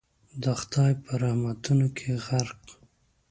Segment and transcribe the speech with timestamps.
[0.43, 2.61] د خدای په رحمتونو کي غرق